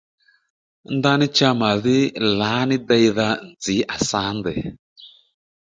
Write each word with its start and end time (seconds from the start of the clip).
Ndaní 0.95 1.25
cha 1.37 1.49
màdhí 1.59 1.97
lǎní 2.39 2.75
deydha 2.89 3.29
nzǐ 3.51 3.75
à 3.93 3.95
sǎ 4.07 4.21
ndèy 4.37 4.61